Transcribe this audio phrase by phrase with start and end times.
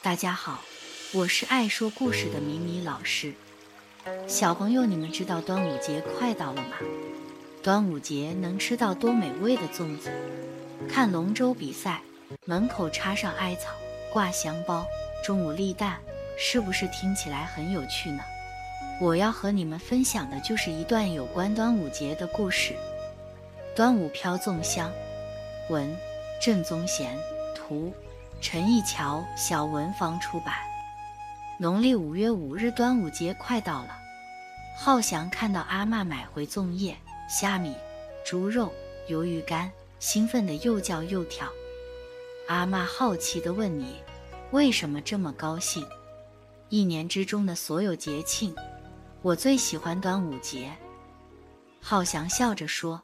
[0.00, 0.60] 大家好，
[1.12, 3.34] 我是爱说故事的米米老师。
[4.28, 6.76] 小朋友，你们知道端午节快到了吗？
[7.64, 10.12] 端午节能吃到多美味的粽子，
[10.88, 12.00] 看龙舟比赛，
[12.44, 13.72] 门口插上艾草，
[14.12, 14.86] 挂香包，
[15.24, 15.98] 中午立蛋，
[16.38, 18.22] 是不是听起来很有趣呢？
[19.00, 22.72] 我要和你们分享的就是一段有关端午节的故事。
[23.74, 24.92] 端午飘粽香，
[25.68, 25.92] 文
[26.40, 27.18] 郑宗贤，
[27.52, 27.92] 图
[28.40, 30.54] 陈义桥，小文房出版。
[31.58, 33.98] 农历五月五日，端午节快到了。
[34.78, 36.96] 浩翔看到阿嬷买回粽叶、
[37.28, 37.74] 虾米、
[38.24, 38.72] 猪肉、
[39.08, 41.48] 鱿鱼干，兴奋的又叫又跳。
[42.46, 43.96] 阿嬷好奇地问你
[44.52, 45.84] ：“为什么这么高兴？”
[46.70, 48.54] 一年之中的所有节庆。
[49.20, 50.72] 我最喜欢端午节，
[51.80, 53.02] 浩翔笑着说：“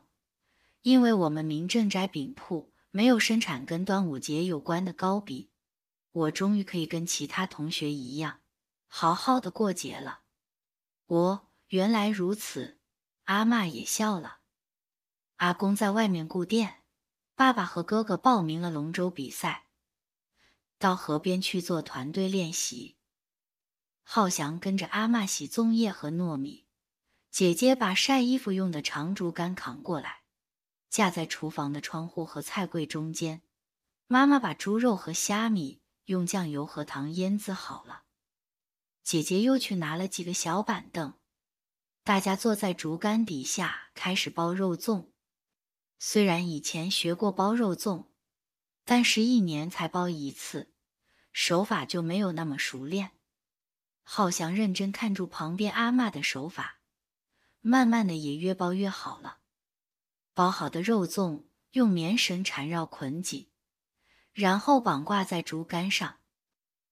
[0.82, 5.48] 因为我们民政斋饼铺没有生产跟端午节有关的糕饼，
[6.12, 8.38] 我终于可以跟其他同学一样，
[8.86, 10.20] 好好的过节了。”
[11.06, 12.78] 我原来如此，
[13.24, 14.38] 阿妈也笑了。
[15.38, 16.84] 阿公在外面顾店，
[17.34, 19.66] 爸爸和哥哥报名了龙舟比赛，
[20.78, 22.96] 到河边去做团队练习。
[24.04, 26.68] 浩翔跟着阿妈洗粽叶和糯米，
[27.28, 30.23] 姐姐把晒衣服用的长竹竿扛过来，
[30.94, 33.42] 架在厨房的窗户和菜柜中间。
[34.06, 38.04] 妈妈把猪肉和虾米用酱油和糖腌制好了，
[39.02, 41.14] 姐姐又去拿了几个小板凳，
[42.04, 45.08] 大家坐在竹竿底下开始包肉粽。
[45.98, 48.06] 虽然以前学过包肉粽，
[48.84, 50.72] 但是一年才包一次，
[51.32, 53.10] 手法就没有那么熟练。
[54.04, 56.78] 浩翔认真看住旁边阿嬷的手法，
[57.60, 59.40] 慢慢的也越包越好了。
[60.34, 63.48] 包好的肉粽用棉绳缠绕捆紧，
[64.32, 66.18] 然后绑挂在竹竿上，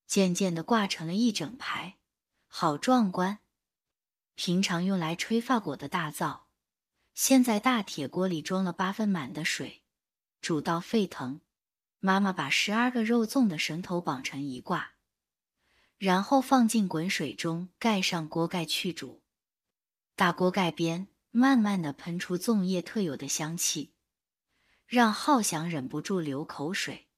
[0.07, 1.99] 渐渐的挂成了一整排，
[2.47, 3.41] 好壮观。
[4.35, 6.47] 平常用来吹发果的大灶，
[7.15, 9.83] 现在大铁锅里装了八分满的水，
[10.41, 11.41] 煮到沸腾。
[11.99, 14.93] 妈妈把十二个肉粽的绳头绑成一挂。
[15.99, 19.23] 然后放进滚水中，盖上锅盖去煮。
[20.17, 23.95] 大锅盖边慢慢的喷出粽叶特有的香气，
[24.87, 27.09] 让浩翔忍不住流口水。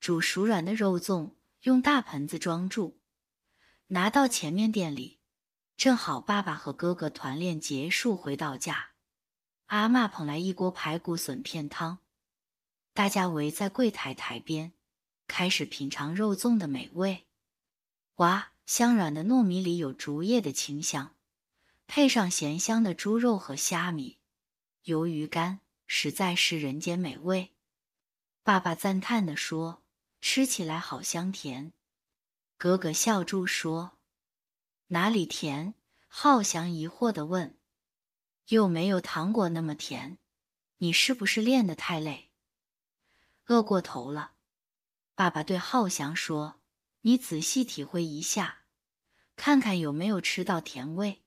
[0.00, 2.98] 煮熟软的肉粽用大盆子装住，
[3.88, 5.20] 拿到前面店里。
[5.76, 8.92] 正好爸爸和哥哥团练结束回到家，
[9.66, 11.98] 阿妈捧来一锅排骨笋片汤，
[12.94, 14.72] 大家围在柜台台边，
[15.26, 17.26] 开始品尝肉粽的美味。
[18.14, 21.15] 哇，香软的糯米里有竹叶的清香，
[21.86, 24.18] 配上咸香的猪肉和虾米、
[24.84, 27.56] 鱿鱼干，实在是人间美味。
[28.42, 29.82] 爸爸赞叹地说
[30.20, 31.72] ：“吃起来好香甜。”
[32.58, 33.98] 哥哥笑住说
[34.88, 35.74] ：“哪里甜？”
[36.08, 37.58] 浩翔疑惑地问
[38.48, 40.18] ：“又没有糖果那么甜，
[40.78, 42.30] 你是不是练得太累，
[43.46, 44.32] 饿过头了？”
[45.14, 46.60] 爸爸对浩翔说。
[47.02, 48.64] 你仔细体会一下，
[49.36, 51.24] 看看有没有吃到甜味。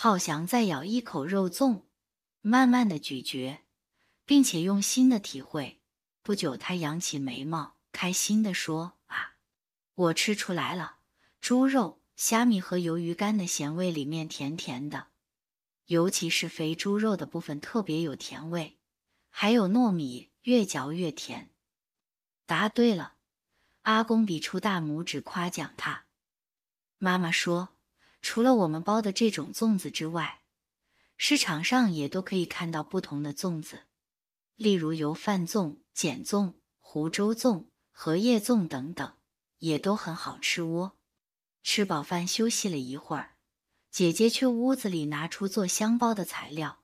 [0.00, 1.82] 浩翔再咬一口肉粽，
[2.40, 3.64] 慢慢的咀嚼，
[4.24, 5.80] 并且用心的体会。
[6.22, 9.34] 不久，他扬起眉毛，开心的说：“啊，
[9.96, 10.98] 我吃出来了，
[11.40, 15.08] 猪肉、虾米和鱿鱼干的咸味里面甜甜的，
[15.86, 18.78] 尤其是肥猪肉的部分特别有甜味，
[19.30, 21.50] 还有糯米，越嚼越甜。”
[22.46, 23.14] 答对了。
[23.82, 26.04] 阿公比出大拇指夸奖他。
[26.98, 27.70] 妈妈说
[28.20, 30.42] ：“除了我们包的这种粽子之外，
[31.16, 33.84] 市场上也都可以看到不同的粽子，
[34.56, 39.14] 例如油饭粽、碱粽、湖州粽、荷叶粽等等，
[39.58, 40.92] 也都很好吃哦。”
[41.64, 43.36] 吃饱饭休息了一会儿，
[43.90, 46.78] 姐姐去屋子里拿出做香包的材料，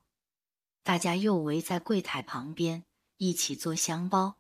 [0.83, 2.85] 大家又围在柜台旁边
[3.17, 4.37] 一起做香包。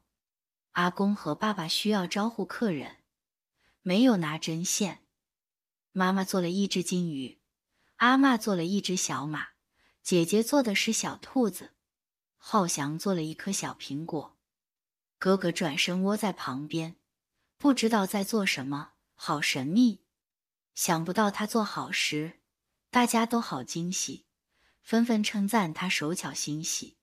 [0.73, 2.96] 阿公和爸爸需要招呼客人，
[3.81, 5.04] 没有拿针线。
[5.96, 7.38] 妈妈做了一只金鱼，
[7.99, 9.50] 阿妈做了一只小马，
[10.02, 11.75] 姐姐做的是小兔子，
[12.37, 14.37] 浩翔做了一颗小苹果，
[15.20, 16.96] 哥哥转身窝在旁边，
[17.58, 20.00] 不知道在做什么，好神秘。
[20.75, 22.41] 想不到他做好时，
[22.91, 24.26] 大家都好惊喜，
[24.82, 26.96] 纷纷称赞他手巧心细，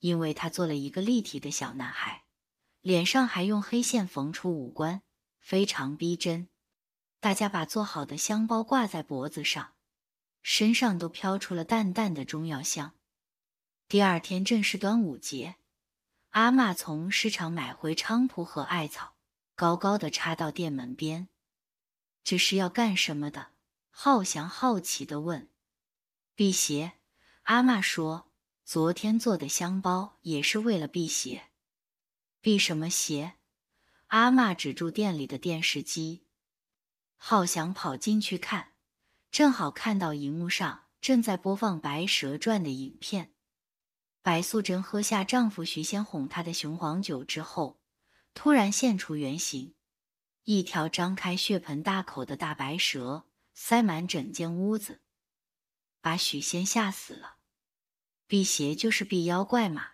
[0.00, 2.24] 因为他做了一个立体的小男孩。
[2.80, 5.02] 脸上还用黑线缝出五官，
[5.38, 6.48] 非常逼真。
[7.20, 9.74] 大家把做好的香包挂在脖子上，
[10.42, 12.94] 身上都飘出了淡淡的中药香。
[13.88, 15.56] 第二天正是端午节，
[16.30, 19.16] 阿妈从市场买回菖蒲和艾草，
[19.54, 21.28] 高高的插到店门边。
[22.22, 23.52] 这是要干什么的？
[23.90, 25.48] 浩翔好奇地问。
[26.34, 26.92] 辟邪。
[27.44, 28.32] 阿妈说，
[28.64, 31.50] 昨天做的香包也是为了辟邪。
[32.40, 33.36] 辟什么邪？
[34.08, 36.25] 阿妈指住店里的电视机。
[37.16, 38.74] 浩翔跑进去看，
[39.30, 43.32] 正好看到荧幕上正在播放《白蛇传》的影片。
[44.22, 47.80] 白素贞喝下丈夫徐仙哄她的雄黄酒之后，
[48.34, 49.74] 突然现出原形，
[50.44, 55.00] 一条张开血盆大口的大白蛇，塞满整间屋子，
[56.00, 57.36] 把许仙吓死了。
[58.26, 59.90] 辟邪就是辟妖怪嘛？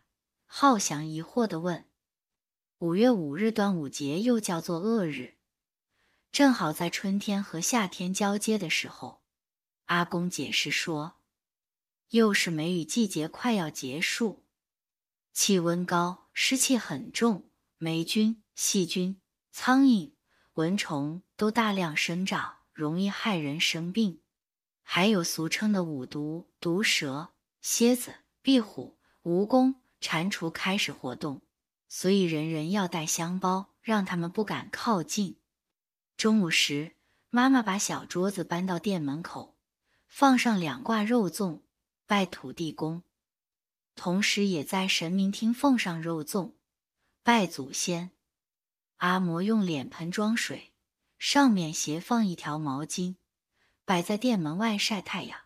[0.46, 1.86] 浩翔疑惑地问。
[2.78, 5.36] 五月五日端午节又叫做恶日。
[6.32, 9.20] 正好在春天和夏天交接的时候，
[9.84, 11.20] 阿公解释说，
[12.08, 14.42] 又是梅雨季节快要结束，
[15.34, 19.20] 气温高，湿气很重，霉菌、细菌、
[19.50, 20.14] 苍蝇、
[20.54, 24.22] 蚊虫都大量生长，容易害人生病。
[24.82, 31.42] 还有俗称的五毒：毒蛇、蝎子、壁虎、蜈蚣、蟾蜍开始活动，
[31.90, 35.36] 所以人人要带香包，让他们不敢靠近。
[36.16, 36.96] 中午时，
[37.30, 39.56] 妈妈把小桌子搬到店门口，
[40.06, 41.62] 放上两挂肉粽，
[42.06, 43.02] 拜土地公，
[43.96, 46.52] 同时也在神明厅奉上肉粽，
[47.22, 48.12] 拜祖先。
[48.98, 50.72] 阿嬷用脸盆装水，
[51.18, 53.16] 上面斜放一条毛巾，
[53.84, 55.40] 摆在店门外晒太阳。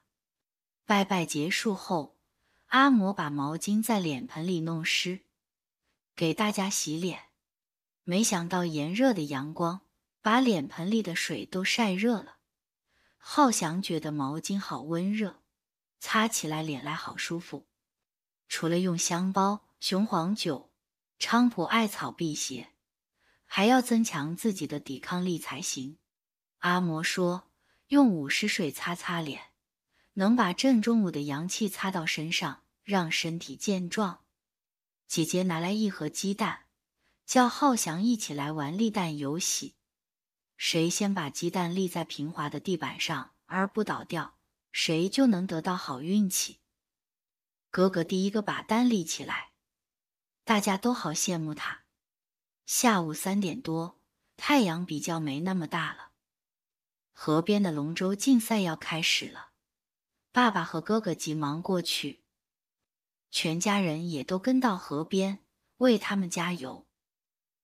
[0.85, 2.19] 拜拜结束后，
[2.67, 5.21] 阿嬷把毛巾在脸盆里弄湿，
[6.15, 7.31] 给大家洗脸。
[8.05, 9.86] 没想到炎热的阳光。
[10.27, 12.39] 把脸盆里的水都晒热了，
[13.17, 15.41] 浩翔觉得毛巾好温热，
[16.01, 17.69] 擦起来脸来好舒服。
[18.49, 20.73] 除了用香包、雄黄酒、
[21.21, 22.71] 菖蒲艾草辟邪，
[23.45, 25.99] 还要增强自己的抵抗力才行。
[26.59, 27.49] 阿嬷说，
[27.87, 29.53] 用午时水擦擦脸，
[30.15, 34.25] 能把正中午的阳气擦到身上，让身体健壮。
[35.07, 36.65] 姐姐拿来一盒鸡蛋，
[37.25, 39.76] 叫浩翔一起来玩立蛋游戏。
[40.57, 44.39] 谁先把鸡蛋立在平滑的地板上而不倒掉，
[44.73, 46.61] 谁就能得到好运气。
[47.71, 49.53] 哥哥第一个把蛋立起来，
[50.45, 51.83] 大家都好羡慕他。
[52.65, 54.01] 下午三点多，
[54.37, 56.13] 太阳比较没那么大了，
[57.13, 59.51] 河边的龙舟竞赛要开始了。
[60.33, 62.25] 爸爸和哥哥急忙过去，
[63.31, 65.45] 全家人也都跟到河边
[65.77, 66.87] 为他们加油。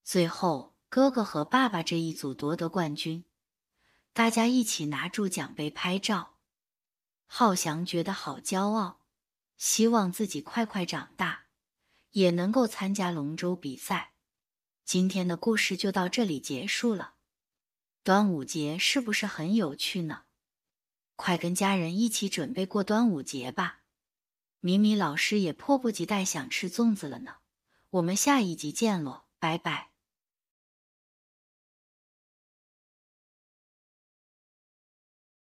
[0.04, 0.71] 最后。
[0.94, 3.24] 哥哥和爸爸这一组夺得冠军，
[4.12, 6.34] 大家一起拿住奖杯拍照。
[7.24, 9.00] 浩翔觉得好骄傲，
[9.56, 11.44] 希望自己快快长大，
[12.10, 14.12] 也能够参加龙舟比赛。
[14.84, 17.14] 今天的故事就到这里结束了。
[18.04, 20.24] 端午节是不是很有趣呢？
[21.16, 23.78] 快跟家人一起准备过端午节吧！
[24.60, 27.36] 米米老师也迫不及待想吃粽子了呢。
[27.88, 29.91] 我们下一集见喽，拜拜。